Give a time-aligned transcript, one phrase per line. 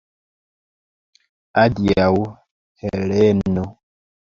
[1.65, 2.11] Adiaŭ,
[2.87, 3.73] Heleno!